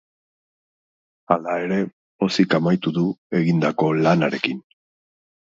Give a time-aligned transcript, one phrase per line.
[1.35, 1.77] Hala ere,
[2.23, 3.05] pozik amaitu du
[3.43, 4.67] egindako lanarekin.